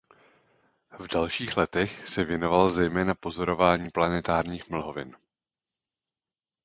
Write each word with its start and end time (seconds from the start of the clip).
V 0.99 1.07
dalších 1.13 1.57
letech 1.57 2.07
se 2.09 2.23
věnoval 2.23 2.69
zejména 2.69 3.13
pozorování 3.15 3.89
planetárních 3.89 4.69
mlhovin. 4.69 5.15